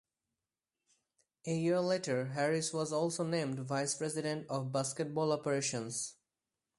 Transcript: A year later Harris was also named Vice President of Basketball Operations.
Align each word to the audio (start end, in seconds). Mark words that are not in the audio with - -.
A 1.45 1.55
year 1.55 1.79
later 1.79 2.25
Harris 2.29 2.73
was 2.73 2.91
also 2.91 3.23
named 3.23 3.59
Vice 3.59 3.93
President 3.93 4.47
of 4.49 4.71
Basketball 4.71 5.31
Operations. 5.31 6.15